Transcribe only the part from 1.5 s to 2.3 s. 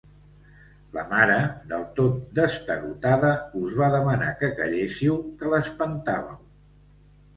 del tot